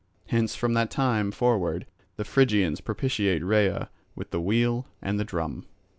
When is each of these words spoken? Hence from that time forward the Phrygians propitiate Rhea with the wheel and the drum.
Hence 0.29 0.55
from 0.55 0.73
that 0.73 0.89
time 0.89 1.29
forward 1.29 1.85
the 2.15 2.25
Phrygians 2.25 2.81
propitiate 2.81 3.43
Rhea 3.45 3.91
with 4.15 4.31
the 4.31 4.41
wheel 4.41 4.87
and 4.99 5.19
the 5.19 5.23
drum. 5.23 5.67